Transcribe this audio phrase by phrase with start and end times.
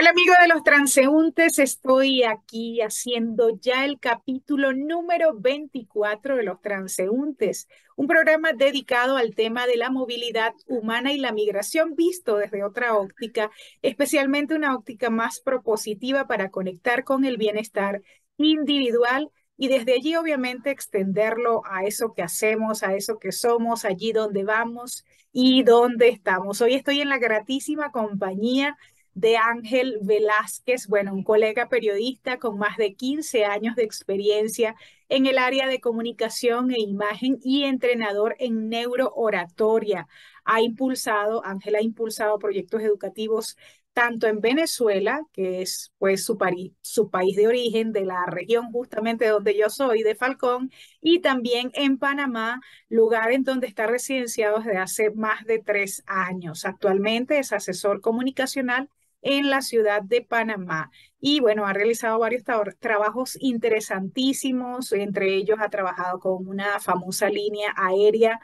[0.00, 6.58] Hola amigos de los transeúntes, estoy aquí haciendo ya el capítulo número 24 de los
[6.62, 12.64] transeúntes, un programa dedicado al tema de la movilidad humana y la migración visto desde
[12.64, 13.50] otra óptica,
[13.82, 18.00] especialmente una óptica más propositiva para conectar con el bienestar
[18.38, 24.12] individual y desde allí obviamente extenderlo a eso que hacemos, a eso que somos, allí
[24.12, 26.62] donde vamos y donde estamos.
[26.62, 28.78] Hoy estoy en la gratísima compañía
[29.14, 34.76] de Ángel Velázquez, bueno, un colega periodista con más de 15 años de experiencia
[35.08, 40.06] en el área de comunicación e imagen y entrenador en neurooratoria.
[40.44, 43.56] Ha impulsado, Ángel ha impulsado proyectos educativos
[43.92, 46.38] tanto en Venezuela, que es pues su,
[46.80, 50.70] su país de origen, de la región justamente donde yo soy, de Falcón,
[51.00, 56.64] y también en Panamá, lugar en donde está residenciado desde hace más de tres años.
[56.64, 58.88] Actualmente es asesor comunicacional
[59.22, 60.90] en la ciudad de Panamá.
[61.20, 62.44] Y bueno, ha realizado varios
[62.78, 68.40] trabajos interesantísimos, entre ellos ha trabajado con una famosa línea aérea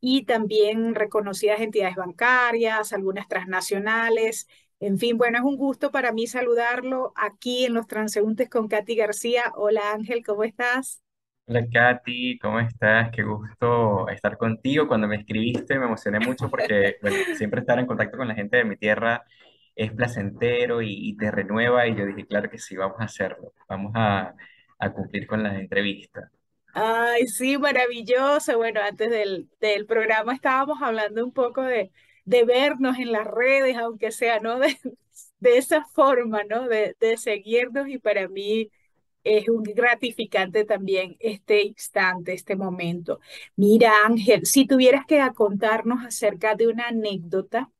[0.00, 4.46] y también reconocidas entidades bancarias, algunas transnacionales.
[4.78, 8.94] En fin, bueno, es un gusto para mí saludarlo aquí en Los Transeúntes con Katy
[8.94, 9.52] García.
[9.56, 11.02] Hola Ángel, ¿cómo estás?
[11.48, 13.10] Hola Katy, ¿cómo estás?
[13.12, 14.88] Qué gusto estar contigo.
[14.88, 18.58] Cuando me escribiste me emocioné mucho porque, bueno, siempre estar en contacto con la gente
[18.58, 19.24] de mi tierra
[19.76, 23.92] es placentero y, te renueva y yo dije, claro que sí, vamos a hacerlo, vamos
[23.94, 24.34] a,
[24.78, 26.30] a cumplir con la entrevista.
[26.72, 28.56] Ay, sí, maravilloso.
[28.58, 31.90] Bueno, antes del, del programa estábamos hablando un poco de,
[32.24, 34.58] vernos en las redes, aunque sea, ¿no?
[34.58, 34.76] De,
[35.40, 36.68] de esa forma, ¿no?
[36.68, 38.70] De, de seguirnos y para mí
[39.24, 43.20] es un gratificante también este instante, este momento.
[43.56, 47.70] Mira, Ángel, si tuvieras que contarnos acerca de una anécdota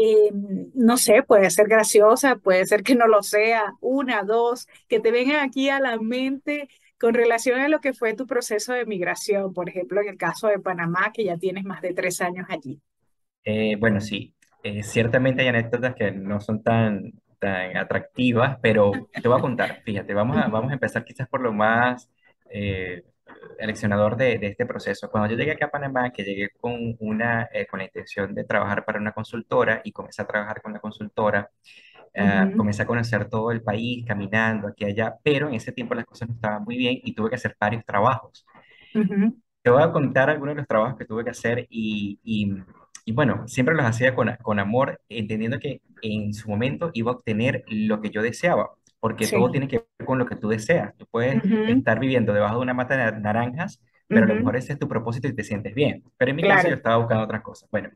[0.00, 0.30] eh,
[0.74, 5.10] no sé, puede ser graciosa, puede ser que no lo sea, una, dos, que te
[5.10, 6.68] vengan aquí a la mente
[7.00, 10.48] con relación a lo que fue tu proceso de migración, por ejemplo, en el caso
[10.48, 12.80] de Panamá, que ya tienes más de tres años allí.
[13.44, 19.28] Eh, bueno, sí, eh, ciertamente hay anécdotas que no son tan, tan atractivas, pero te
[19.28, 22.08] voy a contar, fíjate, vamos a, vamos a empezar quizás por lo más
[22.50, 23.04] eh,
[23.58, 25.10] eleccionador de, de este proceso.
[25.10, 28.44] Cuando yo llegué acá a Panamá, que llegué con, una, eh, con la intención de
[28.44, 31.50] trabajar para una consultora y comencé a trabajar con la consultora,
[32.14, 35.72] eh, Ujú, comencé a conocer todo el país caminando aquí y allá, pero en ese
[35.72, 38.46] tiempo las cosas no estaban muy bien y tuve que hacer varios trabajos.
[38.94, 39.32] ujú,
[39.62, 42.54] Te voy a contar algunos de los trabajos que tuve que hacer y, y,
[43.04, 47.14] y bueno, siempre los hacía con, con amor, entendiendo que en su momento iba a
[47.16, 48.70] obtener lo que yo deseaba,
[49.00, 49.50] porque todo Sí.
[49.50, 50.96] tiene que ver con lo que tú deseas.
[50.96, 53.82] Tú puedes ujú, estar viviendo debajo de una mata de naranjas,
[54.12, 56.04] pero a lo mejor ese es tu propósito y te sientes bien.
[56.16, 56.76] Pero en mi caso yo Claro.
[56.76, 57.68] estaba buscando otras cosas.
[57.70, 57.90] Bueno,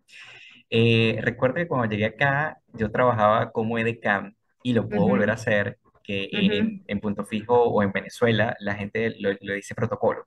[0.71, 5.35] eh, recuerdo que cuando llegué acá, yo trabajaba como edecán y lo puedo volver a
[5.35, 10.25] hacer, que en, en Punto Fijo o en Venezuela la gente lo, lo dice protocolo.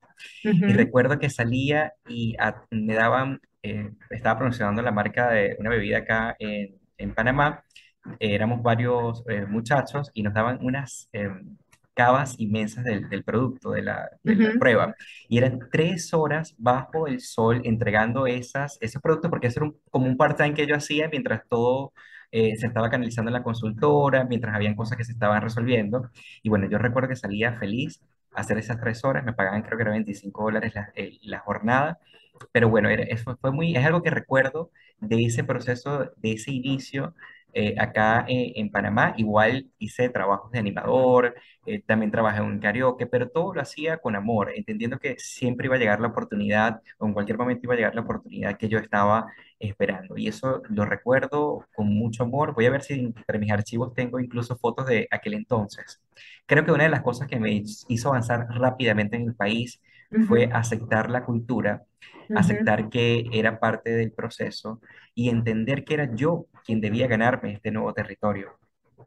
[0.65, 5.69] Y recuerdo que salía y a- me daban, eh, estaba promocionando la marca de una
[5.69, 7.63] bebida acá en, en Panamá.
[8.19, 11.57] Eh, éramos varios eh, muchachos y nos daban unas em,
[11.93, 14.95] cavas inmensas del, del producto, de la, de la ujú, prueba.
[15.29, 19.77] Y eran tres horas bajo el sol entregando esas, esos productos, porque eso era un-
[19.91, 21.93] como un part-time que yo hacía mientras todo
[22.31, 26.09] eh, se estaba canalizando en la consultora, mientras habían cosas que se estaban resolviendo.
[26.43, 28.01] Y bueno, yo recuerdo que salía feliz
[28.33, 31.99] hacer esas tres horas, me pagaban creo que era 25 dólares la, la jornada,
[32.51, 36.51] pero bueno, era- eso fue muy, es algo que recuerdo de ese proceso, de ese
[36.51, 37.13] inicio
[37.55, 39.13] eh, acá eh, en Panamá.
[39.17, 41.35] Igual hice trabajos de animador,
[41.65, 45.75] eh, también trabajé en karaoke, pero todo lo hacía con amor, entendiendo que siempre iba
[45.75, 48.77] a llegar la oportunidad, o en cualquier momento iba a llegar la oportunidad que yo
[48.79, 49.27] estaba
[49.59, 50.17] esperando.
[50.17, 52.53] Y eso lo recuerdo con mucho amor.
[52.53, 56.01] Voy a ver si entre mis archivos tengo incluso fotos de aquel entonces.
[56.45, 59.81] Creo que una de las cosas que me hizo avanzar rápidamente en el país
[60.27, 61.83] fue aceptar la cultura,
[62.35, 64.81] aceptar que era parte del proceso
[65.13, 68.57] y entender que era yo quien debía ganarme este nuevo territorio.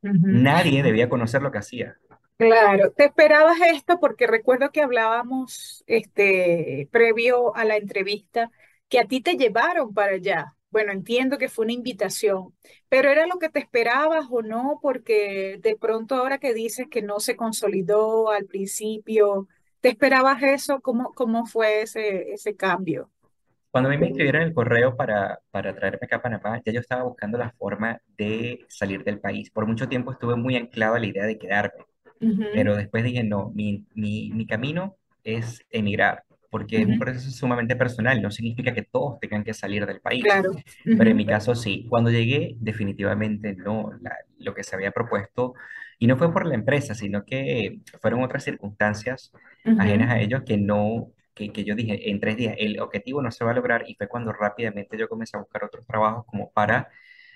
[0.02, 1.96] Nadie debía conocer lo que hacía.
[2.36, 8.50] Claro, te esperabas esto porque recuerdo que hablábamos este previo a la entrevista
[8.88, 10.54] que a ti te llevaron para allá.
[10.70, 12.54] Bueno, entiendo que fue una invitación,
[12.88, 14.78] pero ¿era lo que te esperabas o no?
[14.82, 19.48] Porque de pronto ahora que dices que no se consolidó al principio,
[19.80, 20.80] ¿te esperabas eso?
[20.80, 23.10] ¿Cómo, cómo fue ese, ese cambio?
[23.70, 26.80] Cuando a mí me escribieron el correo para, para traerme acá a Panamá, ya yo
[26.80, 29.50] estaba buscando la forma de salir del país.
[29.50, 31.84] Por mucho tiempo estuve muy anclado a la idea de quedarme,
[32.20, 36.24] Ujú, pero después dije, no, mi, mi, mi camino es emigrar.
[36.50, 40.42] porque es un proceso sumamente personal, no significa que todos tengan que salir del país,
[40.42, 40.62] claro.
[40.96, 41.86] pero en mi caso sí.
[41.88, 45.54] Cuando llegué, definitivamente no, la- lo que se había propuesto,
[45.98, 49.32] y no fue por la empresa, sino que fueron otras circunstancias
[49.78, 53.30] ajenas a ellos que no, que, que yo dije, en tres días el objetivo no
[53.30, 56.50] se va a lograr, y fue cuando rápidamente yo comencé a buscar otros trabajos como
[56.52, 56.88] para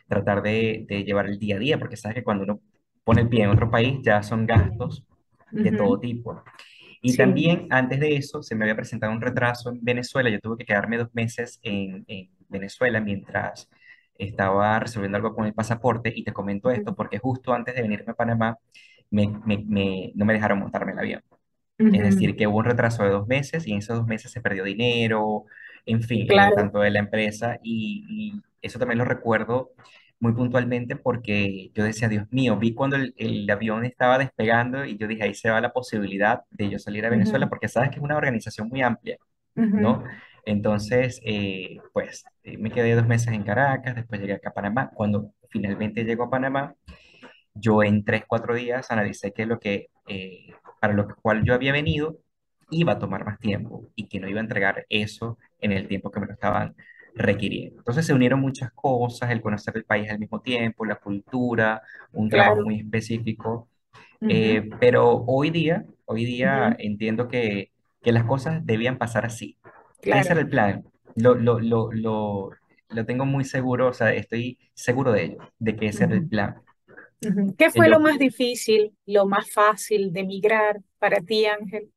[0.08, 2.60] tratar de, de llevar el día a día, porque sabes que cuando uno
[3.04, 5.04] pone el pie en otro país ya son gastos
[5.50, 6.42] de todo tipo.
[7.02, 10.30] Y sí, también antes de eso se me había presentado un retraso en Venezuela.
[10.30, 13.68] Yo tuve que quedarme dos meses en, en Venezuela mientras
[14.24, 16.12] estaba resolviendo algo con el pasaporte.
[16.14, 18.58] Y te comento esto porque justo antes de venirme a Panamá
[19.10, 21.22] me, me- me- no me dejaron montarme el avión.
[21.90, 24.32] Es ujú, decir, que hubo un retraso de dos meses y en esos dos meses
[24.32, 25.44] se perdió dinero,
[25.84, 26.56] en fin, eh, claro.
[26.56, 29.72] tanto de la empresa y, y eso también lo recuerdo
[30.20, 34.96] muy puntualmente porque yo decía, Dios mío, vi cuando el, el avión estaba despegando y
[34.96, 37.90] yo dije, ahí se va la posibilidad de yo salir a Venezuela ujú, porque sabes
[37.90, 39.18] que es una organización muy amplia,
[39.56, 40.04] ujú, ¿no?
[40.44, 44.90] Entonces, eh, pues eh, me quedé dos meses en Caracas, después llegué acá a Panamá.
[44.94, 46.74] Cuando finalmente llego a Panamá,
[47.54, 51.72] yo en tres, cuatro días analicé que lo que, eh, para lo cual yo había
[51.72, 52.18] venido
[52.70, 56.10] iba a tomar más tiempo y que no iba a entregar eso en el tiempo
[56.10, 56.74] que me lo estaban
[57.14, 57.78] requiriendo.
[57.78, 62.30] Entonces se unieron muchas cosas, el conocer el país al mismo tiempo, la cultura, un
[62.30, 62.66] trabajo claro.
[62.66, 63.68] muy específico,
[64.22, 67.72] eh, pero hoy día, hoy día entiendo que,
[68.02, 69.58] que las cosas debían pasar así,
[70.10, 70.84] ese era el plan.
[71.16, 72.50] Lo, lo, lo, lo,
[72.88, 76.28] lo tengo muy seguro, o sea, estoy seguro de ello, de que ese era el
[76.28, 76.62] plan.
[77.58, 81.90] ¿Qué Eh, fue lo más difícil, lo más fácil de emigrar para ti, Ángel?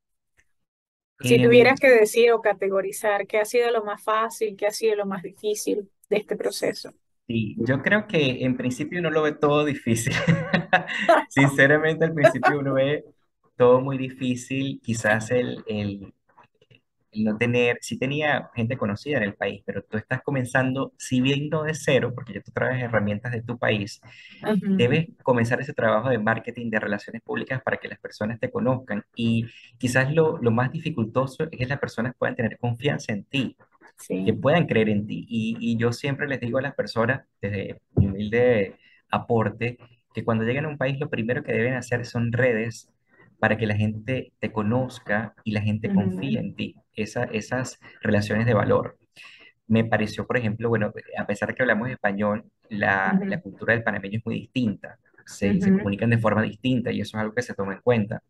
[1.20, 4.72] Si Em, tuvieras que decir o categorizar qué ha sido lo más fácil, qué ha
[4.72, 6.94] sido lo más difícil de este proceso.
[7.28, 10.14] sí, yo creo que en principio uno lo ve todo difícil.
[11.28, 13.06] Sinceramente, al principio uno ve
[13.58, 14.80] todo muy difícil.
[14.84, 16.14] Quizás el, el,
[17.16, 21.22] el no tener, sí tenía gente conocida en el país, pero tú estás comenzando, si
[21.22, 24.02] bien no de cero, porque ya tú traes herramientas de tu país,
[24.52, 28.52] Ujú, debes comenzar ese trabajo de marketing, de relaciones públicas para que las personas te
[28.52, 29.04] conozcan.
[29.16, 29.46] Y
[29.78, 33.56] quizás lo, lo más dificultoso es que las personas puedan tener confianza en ti.
[34.24, 34.36] que Sí.
[34.36, 35.26] puedan creer en ti.
[35.30, 38.78] Y, y yo siempre les digo a las personas, desde mi humilde
[39.10, 39.78] aporte,
[40.14, 42.90] que cuando lleguen a un país lo primero que deben hacer son redes
[43.40, 48.46] para que la gente te conozca y la gente confíe en ti, esa, esas relaciones
[48.46, 48.98] de valor.
[49.68, 53.84] Me pareció, por ejemplo, bueno, a pesar de que hablamos español, la, la cultura del
[53.84, 57.42] panameño es muy distinta, se, se comunican de forma distinta y eso es algo que
[57.44, 58.22] se toma en cuenta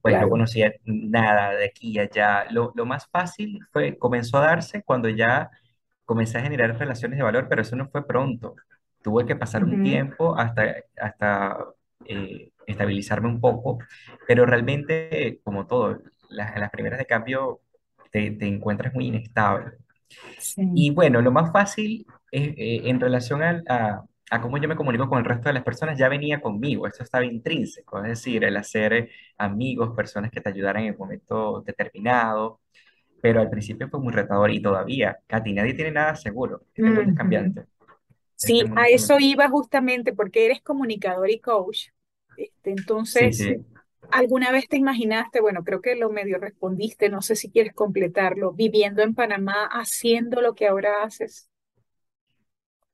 [0.00, 0.28] pues no Claro.
[0.28, 2.46] conocía nada de aquí y allá.
[2.50, 5.50] Lo, lo más fácil fue, comenzó a darse cuando ya
[6.04, 8.56] comencé a generar relaciones de valor, pero eso no fue pronto.
[9.02, 11.58] Tuve que pasar un tiempo hasta, hasta
[12.06, 13.78] eh, estabilizarme un poco,
[14.26, 16.00] pero realmente, como todo,
[16.30, 17.60] las, las primeras de cambio
[18.10, 19.72] te, te encuentras muy inestable.
[20.36, 20.62] Sí.
[20.72, 24.76] Y bueno, lo más fácil es, eh, en relación al- a, a cómo yo me
[24.76, 28.44] comunico con el resto de las personas ya venía conmigo, esto estaba intrínseco, es decir,
[28.44, 32.60] el hacer eh, amigos, personas que te ayudaran en el momento determinado,
[33.22, 37.02] pero al principio fue muy retador y todavía, Katy, nadie tiene nada seguro, este mundo
[37.02, 37.14] es ujú.
[37.14, 37.66] cambiante,
[38.42, 41.88] este Sí, mundo a es eso iba justamente porque eres comunicador y coach.
[42.36, 43.56] Este, entonces, sí.
[44.10, 48.52] ¿alguna vez te imaginaste, bueno, creo que lo medio respondiste, no sé si quieres completarlo,
[48.52, 51.50] viviendo en Panamá, haciendo lo que ahora haces?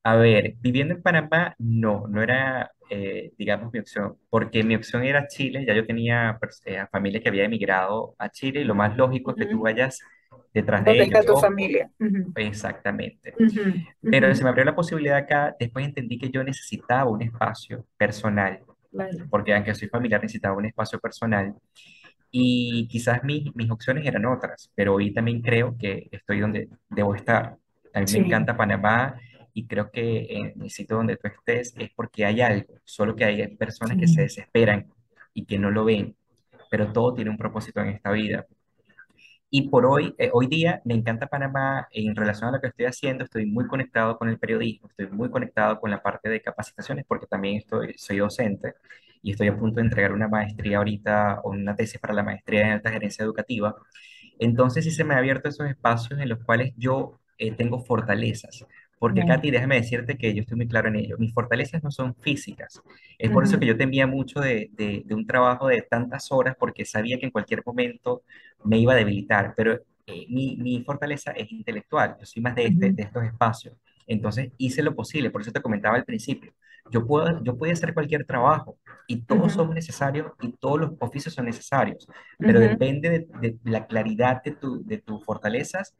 [0.04, 5.02] A ver, viviendo en Panamá, no, no era, eh, digamos, mi opción, porque mi opción
[5.04, 8.96] era Chile, ya yo tenía eh, familia que había emigrado a Chile y lo más
[8.96, 9.98] lógico es que tú vayas
[10.54, 11.24] detrás de ¿Dónde está ellos.
[11.24, 11.90] tu Ojo, familia?
[12.36, 13.34] Exactamente.
[14.08, 18.60] Pero se me abrió la posibilidad acá, después entendí que yo necesitaba un espacio personal,
[18.90, 19.26] Vale.
[19.30, 21.54] porque aunque soy familiar necesitaba un espacio personal
[22.30, 27.14] y quizás mis, mis opciones eran otras, pero hoy también creo que estoy donde debo
[27.14, 27.56] estar.
[27.94, 28.18] A mí me Sí.
[28.18, 29.18] encanta Panamá
[29.54, 33.24] y creo que en el sitio donde tú estés es porque hay algo, solo que
[33.24, 34.20] hay personas que se Sí.
[34.22, 34.86] desesperan
[35.34, 36.16] y que no lo ven,
[36.70, 38.46] pero todo tiene un propósito en esta vida.
[39.50, 42.84] Y por hoy, eh, hoy día me encanta Panamá en relación a lo que estoy
[42.86, 47.04] haciendo, estoy muy conectado con el periodismo, estoy muy conectado con la parte de capacitaciones
[47.08, 48.74] porque también estoy, soy docente
[49.22, 52.66] y estoy a punto de entregar una maestría ahorita o una tesis para la maestría
[52.66, 53.74] en alta gerencia educativa.
[54.38, 58.66] Entonces sí se me han abierto esos espacios en los cuales yo eh, tengo fortalezas.
[58.98, 59.34] Porque, Vale.
[59.36, 61.16] Katy, déjame decirte que yo estoy muy claro en ello.
[61.18, 62.80] Mis fortalezas no son físicas.
[63.18, 66.56] Es por eso que yo temía mucho de, de, de un trabajo de tantas horas,
[66.58, 68.22] porque sabía que en cualquier momento
[68.64, 69.74] me iba a debilitar, pero
[70.06, 73.74] eh, mi, mi fortaleza es intelectual, yo soy más de, este, de estos espacios.
[74.06, 76.52] Entonces hice lo posible, por eso te comentaba al principio,
[76.90, 81.34] yo puedo, yo podía hacer cualquier trabajo y todos somos necesarios y todos los oficios
[81.34, 82.06] son necesarios,
[82.38, 85.94] pero depende de, de la claridad de, tu, de tus fortalezas,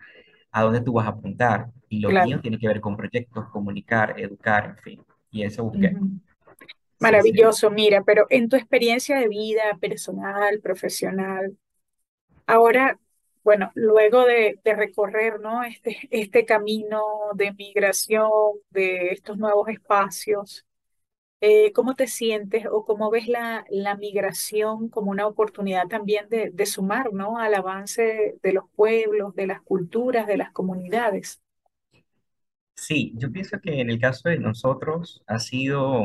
[0.53, 1.71] a dónde tú vas a apuntar.
[1.89, 2.41] Y lo mío claro.
[2.41, 5.05] tiene que ver con proyectos, comunicar, educar, en fin.
[5.31, 5.93] Y eso busqué.
[5.93, 6.11] ujú.
[6.99, 7.33] Sí, sí.
[7.33, 11.57] Maravilloso, mira, pero en tu experiencia de vida personal, profesional,
[12.47, 12.99] ahora,
[13.45, 15.65] bueno, luego de, de recorrer, ¿no?
[15.65, 17.03] Este, este camino
[17.35, 18.31] de migración,
[18.71, 20.67] de estos nuevos espacios,
[21.41, 26.51] eh, ¿cómo te sientes o cómo ves la, la migración como una oportunidad también de,
[26.51, 27.39] de sumar, ¿no?
[27.39, 31.41] Al avance de los pueblos, de las culturas, de las comunidades?
[32.75, 36.05] Sí, yo pienso que en el caso de nosotros ha sido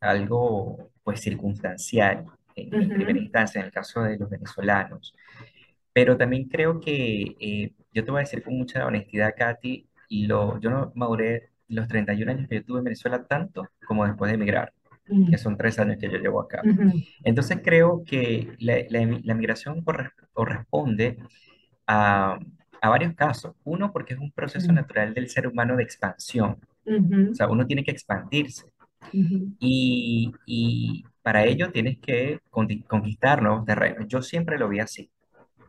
[0.00, 5.14] algo pues circunstancial en, en primera Ujú, instancia, en el caso de los venezolanos.
[5.92, 9.88] Pero también creo que, eh, yo te voy a decir con mucha honestidad, Katy,
[10.28, 14.30] lo, yo no maduré los 31 años que yo tuve en Venezuela tanto como después
[14.30, 14.72] de emigrar,
[15.08, 16.66] ujú, que son tres años que yo llevo acá.
[17.24, 21.18] Entonces creo que la, la, migración corre- corresponde
[21.86, 22.38] a,
[22.80, 23.54] a varios casos.
[23.64, 26.58] Uno, porque es un proceso natural del ser humano de expansión.
[27.32, 28.72] O sea, uno tiene que expandirse.
[29.58, 32.40] Y, y para ello tienes que
[32.88, 34.06] conquistar nuevos terrenos.
[34.08, 35.10] Yo siempre lo vi así.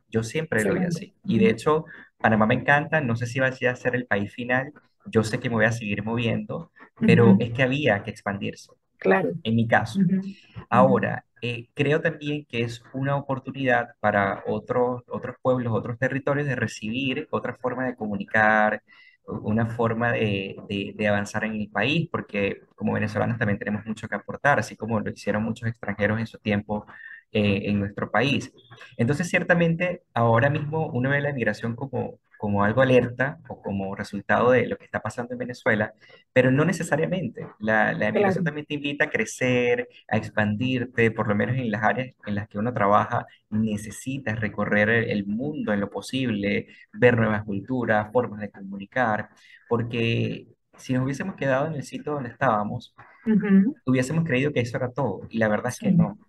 [0.09, 1.15] Yo siempre lo vi así.
[1.25, 1.85] Y de hecho,
[2.19, 4.73] Panamá me encanta, no sé si va a ser el país final,
[5.11, 6.71] yo sé que me voy a seguir moviendo,
[7.05, 9.33] pero ujú, es que había que expandirse, Claro.
[9.43, 9.99] en mi caso.
[9.99, 10.35] Ujú, ujú,
[10.69, 16.55] Ahora, eh, creo también que es una oportunidad para otros, otros pueblos, otros territorios de
[16.55, 18.81] recibir otra forma de comunicar,
[19.25, 24.07] una forma de, de- de avanzar en el país, porque como venezolanos también tenemos mucho
[24.07, 26.85] que aportar, así como lo hicieron muchos extranjeros en su tiempo
[27.31, 28.51] eh, en nuestro país.
[28.97, 34.51] Entonces, ciertamente, ahora mismo uno ve la migración como, como algo alerta o como resultado
[34.51, 35.93] de lo que está pasando en Venezuela,
[36.33, 37.45] pero no necesariamente.
[37.59, 38.13] La, la Claro.
[38.13, 42.35] migración también te invita a crecer, a expandirte, por lo menos en las áreas en
[42.35, 48.41] las que uno trabaja, necesitas recorrer el mundo en lo posible, ver nuevas culturas, formas
[48.41, 49.29] de comunicar,
[49.67, 54.77] porque si nos hubiésemos quedado en el sitio donde estábamos, Ujú, hubiésemos creído que eso
[54.77, 55.87] era todo, y la verdad es Sí.
[55.89, 56.19] que no.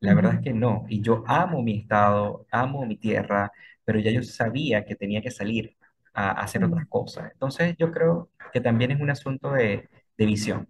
[0.00, 0.84] La verdad es que no.
[0.88, 3.50] Y yo amo mi estado, amo mi tierra,
[3.88, 5.74] pero ya yo sabía que tenía que salir
[6.12, 6.90] a, a hacer otras sí.
[6.90, 7.32] cosas.
[7.32, 10.68] Entonces yo creo que también es un asunto de, de visión.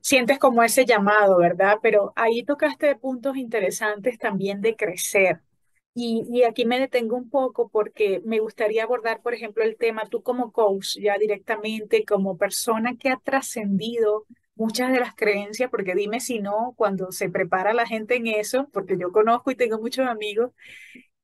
[0.00, 1.78] Sientes como ese llamado, ¿verdad?
[1.82, 5.40] Pero ahí tocaste puntos interesantes también de crecer.
[5.94, 10.04] Y, y aquí me detengo un poco porque me gustaría abordar, por ejemplo, el tema,
[10.08, 15.94] tú como coach, ya directamente, como persona que ha trascendido muchas de las creencias, porque
[15.96, 19.78] dime si no, cuando se prepara la gente en eso, porque yo conozco y tengo
[19.80, 20.52] muchos amigos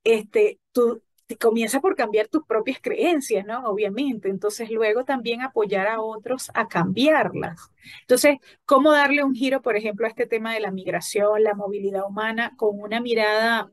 [0.03, 1.01] este, tú
[1.37, 3.65] comienza por cambiar tus propias creencias, ¿no?
[3.67, 4.29] Obviamente.
[4.29, 7.71] Entonces, luego también apoyar a otros a cambiarlas.
[8.01, 12.05] Entonces, ¿cómo darle un giro, por ejemplo, a este tema de la migración, la movilidad
[12.07, 13.71] humana, con una mirada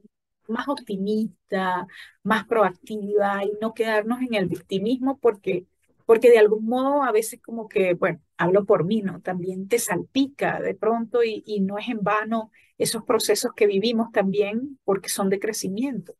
[0.48, 1.86] más optimista,
[2.22, 5.66] más proactiva y no quedarnos en el victimismo porque
[6.06, 9.20] porque de algún modo a veces como que, bueno, hablo por mí, ¿no?
[9.20, 14.10] También te salpica de pronto y, y no es en vano esos procesos que vivimos
[14.10, 16.14] también porque son de crecimiento.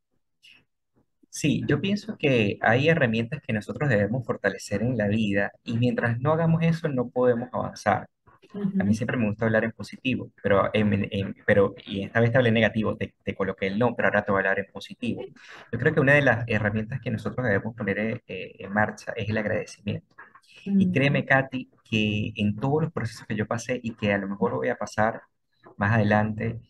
[1.30, 6.18] Sí, yo pienso que hay herramientas que nosotros debemos fortalecer en la vida y mientras
[6.20, 8.08] no hagamos eso no podemos avanzar.
[8.78, 12.32] A mí siempre me gusta hablar en positivo, pero, en, en- pero y esta vez
[12.32, 14.60] te hablé en negativo, te, te coloqué el no, pero ahora te voy a hablar
[14.60, 15.22] en positivo.
[15.72, 19.12] Yo creo que una de las herramientas que nosotros debemos poner eh, eh, en marcha
[19.16, 20.16] es el agradecimiento.
[20.78, 24.18] Y ujú, créeme, Katy, que en todos los procesos que yo pasé y que a
[24.18, 25.22] lo mejor voy a pasar
[25.78, 26.60] más adelante,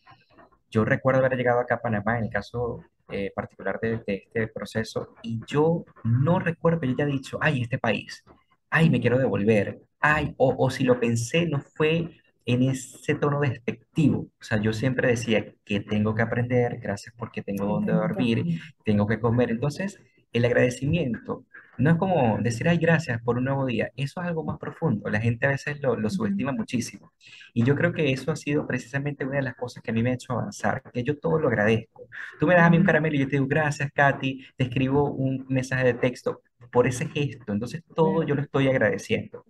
[0.71, 4.49] yo recuerdo haber llegado acá a Panamá en el caso eh, particular de, de este
[4.49, 8.25] proceso y yo no recuerdo que yo haya dicho, ay, este país,
[8.71, 12.11] ay, me quiero devolver, ay, o, o si lo pensé, no fue
[12.47, 14.21] en ese tono despectivo.
[14.41, 19.07] O sea, yo siempre decía que tengo que aprender, gracias porque tengo donde dormir, tengo
[19.07, 19.51] que comer.
[19.51, 20.01] Entonces,
[20.33, 21.45] el agradecimiento
[21.79, 23.91] no es como decir, ay, gracias por un nuevo día.
[23.97, 25.09] Eso es algo más profundo.
[25.11, 27.13] La gente a veces lo, lo subestima muchísimo.
[27.55, 30.03] Y yo creo que eso ha sido precisamente una de las cosas que a mí
[30.03, 32.09] me ha hecho avanzar, que yo todo lo agradezco.
[32.39, 35.11] Tú me das a mí un caramelo y yo te digo, gracias, Katy, te escribo
[35.11, 37.53] un mensaje de texto por ese gesto.
[37.53, 39.45] Entonces, todo yo lo estoy agradeciendo.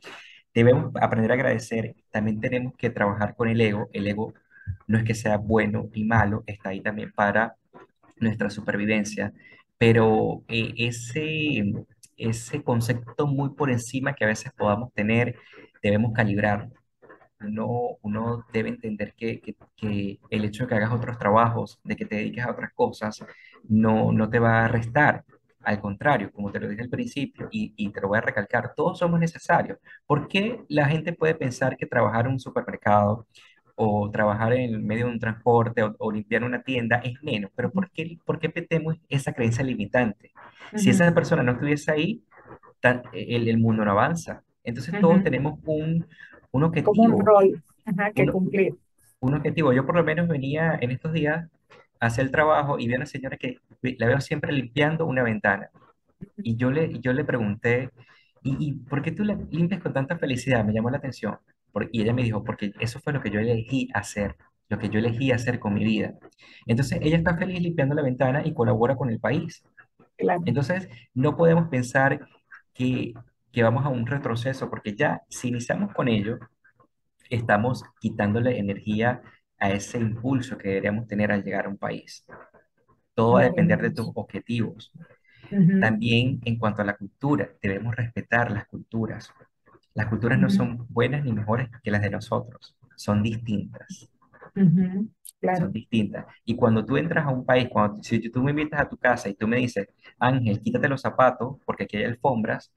[0.54, 1.94] Debemos aprender a agradecer.
[2.10, 3.88] También tenemos que trabajar con el ego.
[3.92, 4.34] El ego
[4.86, 7.56] no es que sea bueno y malo, está ahí también para
[8.18, 9.32] nuestra supervivencia,
[9.78, 11.72] pero eh, ese,
[12.20, 15.36] ese concepto muy por encima que a veces podamos tener,
[15.82, 16.70] debemos calibrarlo
[17.40, 21.96] uno, uno debe entender que, que- que el hecho de que hagas otros trabajos, de
[21.96, 23.24] que te dediques a otras cosas,
[23.68, 25.24] no, no te va a restar.
[25.62, 28.72] Al contrario, como te lo dije al principio y, y te lo voy a recalcar,
[28.74, 29.78] todos somos necesarios.
[30.06, 33.26] ¿Por qué la gente puede pensar que trabajar en un supermercado
[33.80, 37.50] o trabajar en medio de un transporte o, o limpiar una tienda es menos?
[37.56, 40.32] Pero ¿por qué, por qué metemos esa creencia limitante?
[40.74, 42.24] Si Ujú, esa persona no estuviese ahí,
[42.80, 44.42] tan- el, el mundo no avanza.
[44.64, 45.24] Entonces todos ujú.
[45.24, 46.06] tenemos un,
[46.52, 48.76] un Como un objetivo, rol, ajá, que uno, cumplir.
[49.20, 49.72] un objetivo.
[49.72, 51.48] Yo por lo menos venía en estos días
[52.00, 55.22] a hacer el trabajo y vi a una señora que la veo siempre limpiando una
[55.22, 55.70] ventana.
[56.42, 57.90] Y yo le, yo le pregunté,
[58.42, 60.64] ¿y, y por qué tú la limpias con tanta felicidad?
[60.64, 61.38] Me llamó la atención.
[61.72, 64.36] Por- y ella me dijo, porque eso fue lo que yo elegí hacer,
[64.68, 66.14] lo que yo elegí hacer con mi vida.
[66.66, 69.64] Entonces ella está feliz limpiando la ventana y colabora con el país.
[70.16, 72.28] Claro, Entonces, no podemos pensar
[72.74, 73.14] que,
[73.52, 76.38] que vamos a un retroceso, porque ya si iniciamos con ello,
[77.30, 79.22] estamos quitándole energía
[79.58, 82.24] a ese impulso que deberíamos tener al llegar a un país.
[83.14, 84.92] Todo va a depender de tus objetivos.
[85.78, 89.30] También en cuanto a la cultura, debemos respetar las culturas.
[90.00, 94.10] Las culturas no son buenas ni mejores que las de nosotros, son distintas.
[95.52, 96.26] Son Claro, distintas.
[96.44, 99.28] Y cuando tú entras a un país, cuando, si tú me invitas a tu casa
[99.28, 99.88] y tú me dices,
[100.18, 102.72] Ángel, quítate los zapatos porque aquí hay alfombras,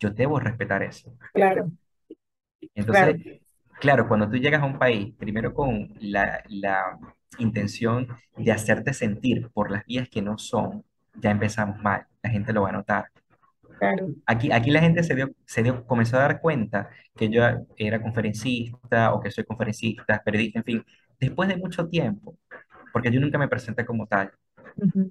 [0.00, 1.12] yo debo respetar eso.
[1.32, 1.72] claro,
[2.74, 3.18] Entonces, claro.
[3.80, 6.98] claro, cuando tú llegas a un país, primero con la, la
[7.38, 10.84] intención de hacerte sentir por las vías que no son,
[11.14, 13.06] ya empezamos mal, la gente lo va a notar.
[13.78, 14.14] Claro.
[14.26, 17.42] Aquí, aquí la gente se dio, se dio, comenzó a dar cuenta que yo
[17.76, 20.84] era conferencista o que soy conferencista, periodista, en fin,
[21.18, 22.38] después de mucho tiempo,
[22.92, 24.32] porque yo nunca me presenté como tal.
[24.76, 25.10] Ujú,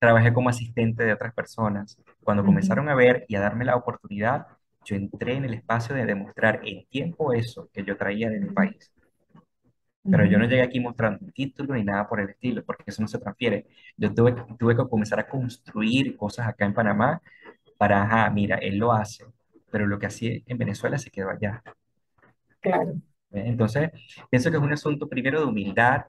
[0.00, 1.96] Trabajé como asistente de otras personas.
[2.24, 4.46] Cuando ujú, comenzaron a ver y a darme la oportunidad,
[4.84, 8.50] yo entré en el espacio de demostrar en tiempo eso que yo traía de mi
[8.50, 8.92] país.
[10.10, 13.02] Pero yo no llegué aquí mostrando un título ni nada por el estilo, porque eso
[13.02, 13.66] no se transfiere.
[13.96, 17.20] Yo tuve, tuve que comenzar a construir cosas acá en Panamá
[17.78, 19.24] para, ajá, mira, él lo hace,
[19.70, 21.62] pero lo que hacía en Venezuela se quedó allá.
[22.60, 23.00] Claro.
[23.30, 23.90] Entonces,
[24.30, 26.06] pienso que es un asunto primero de humildad,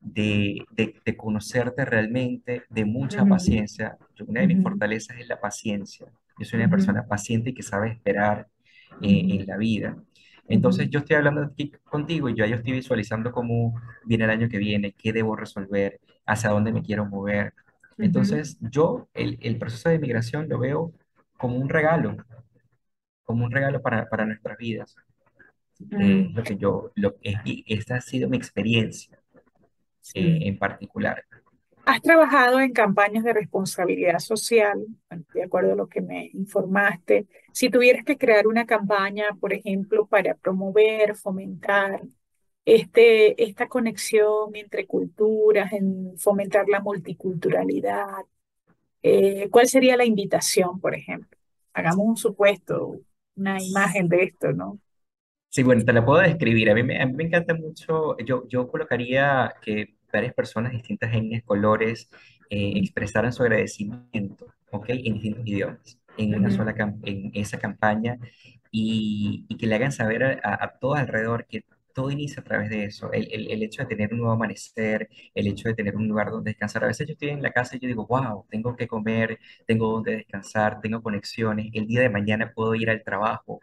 [0.00, 3.98] de, de, de conocerte realmente, de mucha paciencia.
[4.14, 6.06] Yo- una de mis fortalezas es la paciencia.
[6.38, 8.46] Yo soy una persona paciente y que sabe esperar
[9.02, 9.96] eh, en la vida.
[10.48, 14.48] Entonces, yo estoy hablando aquí contigo y yo, yo estoy visualizando cómo viene el año
[14.48, 17.52] que viene, qué debo resolver, hacia dónde me quiero mover.
[18.00, 20.92] Entonces, yo el, el proceso de migración lo veo
[21.40, 22.16] como un regalo,
[23.24, 24.94] como un regalo para, para nuestras vidas.
[25.98, 26.32] Eh, ujú.
[26.34, 29.18] lo que yo, lo, es- y esta ha sido mi experiencia
[30.14, 31.24] eh, en particular.
[31.84, 34.86] ¿Has trabajado en campañas de responsabilidad social?
[35.34, 37.26] De acuerdo a lo que me informaste.
[37.52, 42.02] Si tuvieras que crear una campaña, por ejemplo, para promover, fomentar
[42.64, 48.06] este, esta conexión entre culturas, en fomentar la multiculturalidad,
[49.02, 51.38] eh, ¿cuál sería la invitación, por ejemplo?
[51.74, 53.00] Hagamos un supuesto,
[53.36, 54.80] una imagen de esto, ¿no?
[55.48, 56.70] Sí, bueno, te la puedo describir.
[56.70, 61.12] A mí me, a mí me encanta mucho, yo, yo colocaría que varias personas, distintas
[61.12, 62.08] etnias, colores,
[62.50, 64.86] eh, expresaran su agradecimiento, ¿ok?
[64.90, 68.16] En distintos idiomas, en una Ujú, sola, cam- en esa campaña
[68.70, 72.44] y, y que le hagan saber a, a, a todos alrededor que todo inicia a
[72.44, 73.12] través de eso.
[73.12, 76.50] El, el, hecho de tener un nuevo amanecer, el hecho de tener un lugar donde
[76.50, 76.84] descansar.
[76.84, 79.92] A veces yo estoy en la casa y yo digo, wow, tengo que comer, tengo
[79.92, 83.60] donde descansar, tengo conexiones, el día de mañana puedo ir al trabajo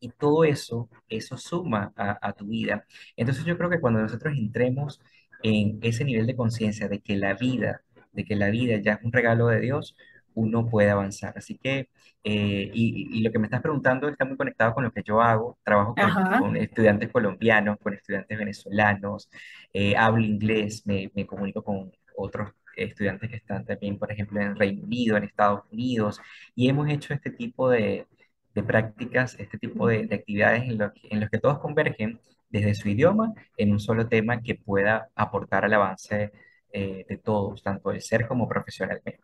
[0.00, 2.86] y todo eso, eso suma a, a tu vida.
[3.16, 5.00] Entonces yo creo que cuando nosotros entremos
[5.42, 9.04] en ese nivel de conciencia de que la vida, de que la vida ya es
[9.04, 9.96] un regalo de Dios,
[10.38, 11.34] uno puede avanzar.
[11.36, 11.88] Así que,
[12.24, 15.20] eh, y, y lo que me estás preguntando está muy conectado con lo que yo
[15.20, 15.58] hago.
[15.64, 15.94] Trabajo
[16.40, 19.30] con, estudiantes colombianos, con estudiantes venezolanos,
[19.72, 24.56] eh, hablo inglés, me, me comunico con otros estudiantes que están también, por ejemplo, en
[24.56, 26.20] Reino Unido, en Estados Unidos,
[26.54, 28.06] y hemos hecho este tipo de,
[28.54, 32.20] de prácticas, este tipo de, de actividades en los que, en los que todos convergen
[32.50, 36.32] desde su idioma en un solo tema que pueda aportar al avance
[36.72, 39.17] eh, de todos, tanto del ser como profesionalmente.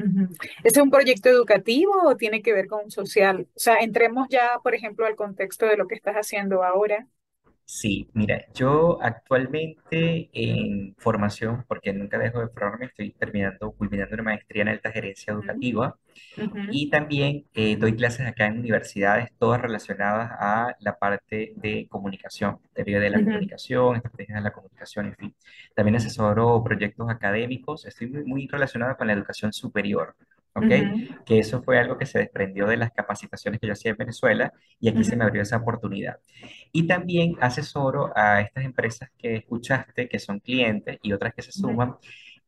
[0.00, 0.28] Ujú.
[0.64, 3.48] ¿Ese es un proyecto educativo o tiene que ver con un social?
[3.54, 7.06] O sea, entremos ya, por ejemplo, al contexto de lo que estás haciendo ahora.
[7.72, 14.24] Sí, mira, yo actualmente en formación, porque nunca dejo de formarme, estoy terminando, culminando una
[14.24, 15.96] maestría en alta gerencia educativa
[16.70, 22.60] Y también eh, doy clases acá en universidades, todas relacionadas a la parte de comunicación,
[22.74, 25.36] teoría de la comunicación, estrategias de la comunicación, en fin.
[25.74, 30.16] También asesoro proyectos académicos, estoy muy, muy relacionado con la educación superior,
[30.54, 30.70] ¿ok?
[30.70, 33.96] ujú, Que eso fue algo que se desprendió de las capacitaciones que yo hacía en
[33.96, 36.16] Venezuela y aquí se me abrió esa oportunidad.
[36.72, 41.52] Y también asesoro a estas empresas que escuchaste, que son clientes y otras que se
[41.52, 41.96] suman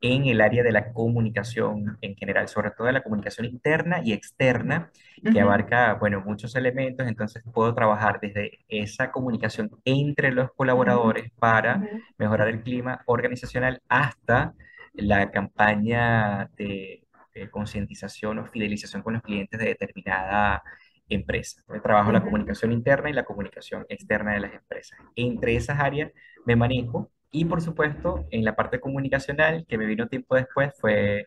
[0.00, 4.12] en el área de la comunicación en general, sobre todo de la comunicación interna y
[4.12, 4.90] externa,
[5.30, 11.84] que abarca, bueno, muchos elementos, entonces puedo trabajar desde esa comunicación entre los colaboradores para
[12.18, 14.54] mejorar el clima organizacional hasta
[14.94, 17.01] la campaña de,
[17.34, 20.62] de concientización o fidelización con los clientes de determinada
[21.08, 21.62] empresa.
[21.82, 24.98] Trabajo la comunicación interna y la comunicación externa de las empresas.
[25.16, 26.12] Entre esas áreas
[26.46, 31.26] me manejo y por supuesto en la parte comunicacional que me vino tiempo después fue,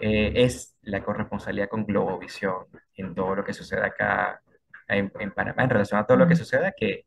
[0.00, 4.42] eh, es la corresponsabilidad con Globovisión en todo lo que sucede acá
[4.88, 7.06] en, en Panamá en relación a todo lo que suceda, que,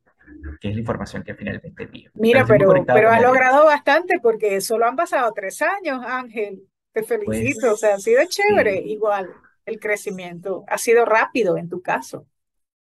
[0.60, 2.12] que es la información que finalmente envío.
[2.14, 3.28] Pero Mira, pero, pero mi audiencia.
[3.28, 6.64] logrado bastante porque solo han pasado tres años, Ángel.
[6.94, 7.72] Te felicito.
[7.74, 9.30] O sea, ha Pues sido chévere sí, igual
[9.66, 10.64] el crecimiento.
[10.68, 12.28] Ha sido rápido en tu caso.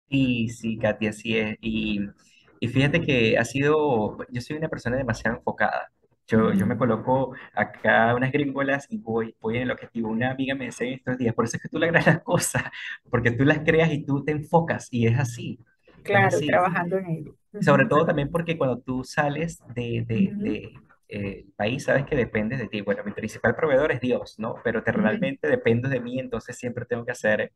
[0.08, 1.56] Sí, sí, Katy, así es.
[1.60, 2.00] Y,
[2.58, 5.92] y fíjate que ha sido, yo soy una persona demasiado enfocada.
[6.26, 10.08] Yo, yo me coloco acá unas gringolas y voy, voy en el objetivo.
[10.10, 12.64] Una amiga me decía en estos días, por eso es que tú logras las cosas,
[13.10, 14.88] porque tú las creas y tú te enfocas.
[14.90, 15.58] Y es así,
[16.10, 16.46] es Claro, y así.
[16.46, 17.36] trabajando en ello.
[17.60, 20.72] Sobre todo también porque cuando tú sales de, de, de,
[21.10, 22.80] eh, el país, sabes que dependes de ti.
[22.82, 24.56] Bueno, mi principal proveedor es Dios, ¿no?
[24.64, 27.52] Pero te, realmente dependo de mí, entonces siempre tengo que hacer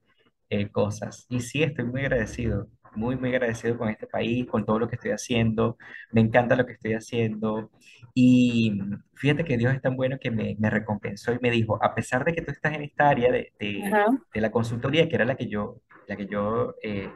[0.50, 1.26] eh, cosas.
[1.28, 4.96] Y sí, estoy muy agradecido, muy, muy agradecido con este país, con todo lo que
[4.96, 5.76] estoy haciendo.
[6.12, 7.70] Me encanta lo que estoy haciendo.
[8.14, 8.72] Y
[9.14, 12.24] fíjate que Dios es tan bueno que me, me recompensó y me dijo, a pesar
[12.24, 13.98] de que tú estás en esta área de, de,
[14.32, 17.10] de la consultoría, que era la que yo, la que yo eh,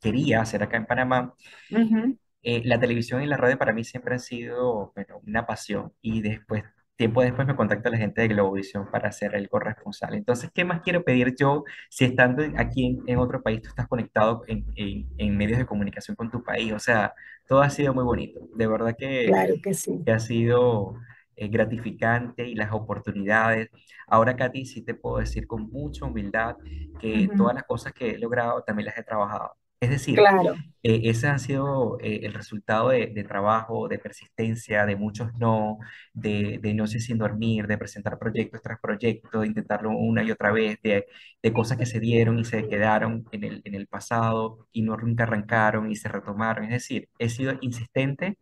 [0.00, 1.34] quería hacer acá en Panamá,
[1.70, 2.18] ujú.
[2.42, 6.22] Eh, la televisión y la radio para mí siempre han sido, bueno, una pasión y
[6.22, 6.64] después,
[6.96, 10.14] tiempo después me contacta la gente de Globovisión para ser el corresponsal.
[10.14, 13.88] Entonces, ¿qué más quiero pedir yo si estando aquí en, en otro país tú estás
[13.88, 16.72] conectado en, en- en medios de comunicación con tu país?
[16.72, 17.14] O sea,
[17.46, 18.40] todo ha sido muy bonito.
[18.54, 19.98] De verdad que, Claro que sí.
[20.04, 20.94] que ha sido
[21.36, 23.70] eh, gratificante y las oportunidades.
[24.06, 26.56] Ahora, Katy, sí te puedo decir con mucha humildad
[26.98, 29.54] que todas las cosas que he logrado también las he trabajado.
[29.80, 34.84] Es decir, Claro, eh, ese ha sido eh, el resultado de, de trabajo, de persistencia,
[34.86, 35.78] de muchos no,
[36.12, 40.52] de, de noches sin dormir, de presentar proyectos tras proyectos, de intentarlo una y otra
[40.52, 41.06] vez, de,
[41.42, 44.96] de cosas que se dieron y se quedaron en el, en el pasado y no
[44.96, 46.64] nunca arrancaron y se retomaron.
[46.66, 48.36] Es decir, he sido insistente,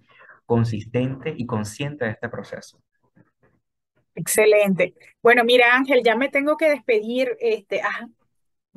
[0.46, 2.81] consistente y consciente de este proceso.
[4.14, 4.94] excelente.
[5.22, 7.37] Bueno, mira, Ángel, ya me tengo que despedir.
[7.40, 8.09] Este, ah,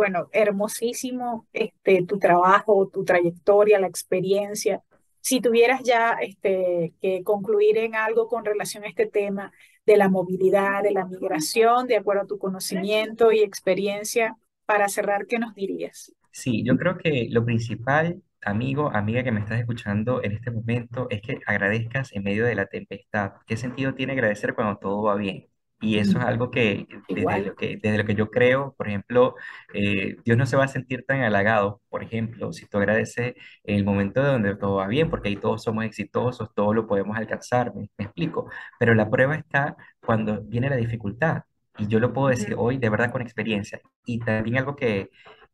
[0.01, 4.81] Bueno, hermosísimo este, tu trabajo, tu trayectoria, la experiencia.
[5.19, 9.51] Si tuvieras ya este, que concluir en algo con relación a este tema
[9.85, 14.35] de la movilidad, de la migración, de acuerdo a tu conocimiento y experiencia,
[14.65, 16.11] para cerrar, ¿qué nos dirías?
[16.31, 21.05] Sí, yo creo que lo principal, amigo, amiga que me estás escuchando en este momento,
[21.11, 23.33] es que agradezcas en medio de la tempestad.
[23.45, 25.50] ¿Qué sentido tiene agradecer cuando todo va bien?
[25.81, 28.87] Y eso es Mm, algo que desde lo que, desde lo que yo creo, por
[28.87, 29.35] ejemplo,
[29.73, 33.83] eh, Dios no se va a sentir tan halagado, por ejemplo, si tú agradeces el
[33.83, 37.73] momento de donde todo va bien, porque ahí todos somos exitosos, todo lo podemos alcanzar,
[37.75, 38.49] me, me explico.
[38.79, 41.43] Pero la prueba está cuando viene la dificultad.
[41.77, 43.81] Y yo lo puedo decir hoy de verdad con experiencia.
[44.05, 45.09] Y también algo que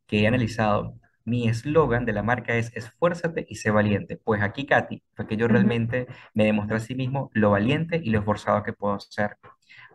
[0.08, 4.18] que he analizado, mi eslogan de la marca es esfuérzate y sé valiente.
[4.18, 8.10] Pues aquí, Katy, fue que yo realmente me demostré a sí mismo lo valiente y
[8.12, 9.38] lo esforzado que puedo ser.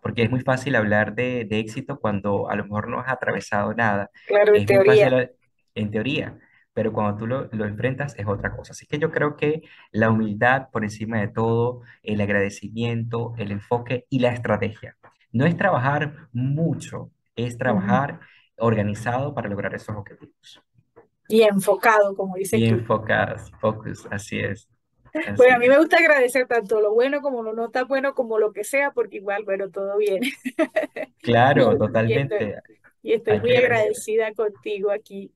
[0.03, 3.75] Porque es muy fácil hablar de, de éxito cuando a lo mejor no has atravesado
[3.75, 4.11] nada.
[4.25, 5.31] Claro, en Es muy fácil teoría.
[5.75, 6.39] en teoría,
[6.75, 8.73] pero cuando tú lo, lo enfrentas es otra cosa.
[8.73, 9.63] Así que yo creo que
[9.93, 14.97] la humildad por encima de todo, el agradecimiento, el enfoque y la estrategia.
[15.33, 18.21] No es trabajar mucho, es trabajar
[18.59, 20.63] organizado para lograr esos objetivos.
[21.27, 22.77] Y enfocado, como dices Y tú.
[22.77, 24.69] enfocadas, focus, así es,
[25.37, 28.15] Bueno, así a mí me gusta agradecer tanto lo bueno como lo no tan bueno,
[28.15, 30.33] como lo que sea, porque igual, bueno, todo viene.
[31.21, 32.63] Claro, y totalmente,
[33.03, 33.57] y estoy muy agradecer.
[33.57, 35.33] agradecida contigo aquí.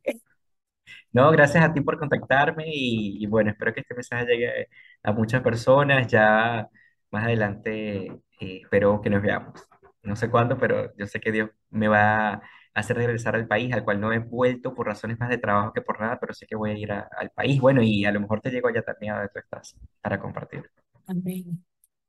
[1.13, 4.69] No, gracias a ti por contactarme y, y bueno, espero que este mensaje llegue
[5.03, 6.07] a muchas personas.
[6.09, 6.69] Ya
[7.11, 8.07] más adelante
[8.41, 9.67] eh, espero que nos veamos.
[10.03, 12.43] No sé cuándo, pero yo sé que Dios me va a
[12.77, 15.83] hacer regresar al país, al cual no he vuelto por razones más de trabajo que
[15.83, 17.61] por nada, pero sé que voy a ir a- al país.
[17.61, 20.71] Bueno, y a lo mejor te llego allá también a donde tú estás para compartir.
[21.07, 21.65] Amén.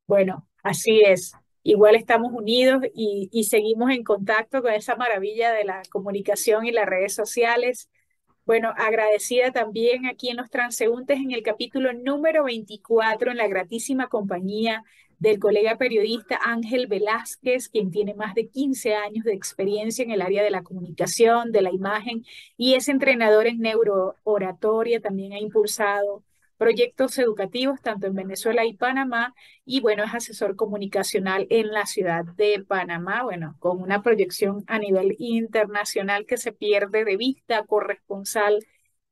[0.08, 1.34] Bueno, así es.
[1.64, 6.72] Igual estamos unidos y, y seguimos en contacto con esa maravilla de la comunicación y
[6.72, 7.90] las redes sociales.
[8.46, 14.08] Bueno, agradecida también aquí en Los Transeúntes en el capítulo número 24 en la gratísima
[14.10, 14.84] compañía
[15.20, 20.22] del colega periodista Ángel Velázquez, quien tiene más de 15 años de experiencia en el
[20.22, 22.26] área de la comunicación, de la imagen
[22.58, 26.24] y es entrenador en neurooratoria, también ha impulsado
[26.58, 32.26] proyectos educativos tanto en Venezuela y Panamá y bueno, es asesor comunicacional en la ciudad
[32.26, 38.66] de Panamá, bueno, con una proyección a nivel internacional que se pierde de vista, corresponsal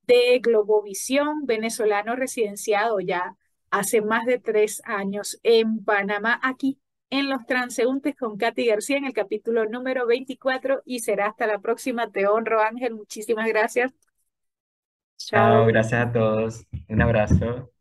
[0.07, 3.35] de Globovisión, venezolano residenciado ya
[3.79, 9.05] hace más de tres años en Panamá, aquí en Los Transeúntes con Katy García en
[9.05, 12.09] el capítulo número 24 y será hasta la próxima.
[12.09, 12.95] Te honro, Ángel.
[12.95, 13.93] Muchísimas gracias.
[15.17, 16.65] Chao, gracias a todos.
[16.87, 17.71] Un abrazo.